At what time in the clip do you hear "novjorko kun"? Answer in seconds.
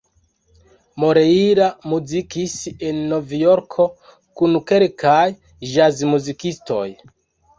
3.11-4.57